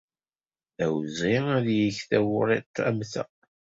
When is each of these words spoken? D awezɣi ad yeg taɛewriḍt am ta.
D 0.77 0.79
awezɣi 0.85 1.37
ad 1.57 1.67
yeg 1.79 1.97
taɛewriḍt 2.09 2.77
am 2.87 2.99
ta. 3.11 3.23